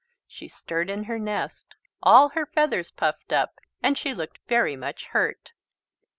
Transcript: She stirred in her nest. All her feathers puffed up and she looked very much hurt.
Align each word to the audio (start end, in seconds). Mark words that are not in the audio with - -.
She 0.27 0.47
stirred 0.47 0.89
in 0.89 1.03
her 1.03 1.19
nest. 1.19 1.75
All 2.01 2.29
her 2.29 2.47
feathers 2.47 2.89
puffed 2.89 3.31
up 3.31 3.59
and 3.83 3.99
she 3.99 4.15
looked 4.15 4.39
very 4.47 4.75
much 4.75 5.05
hurt. 5.05 5.51